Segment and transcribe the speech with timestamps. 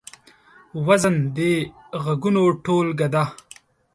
[0.87, 1.37] وزن د
[2.03, 3.23] غږونو ټولګه ده.